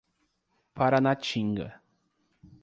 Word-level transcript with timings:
Paranatinga 0.75 1.67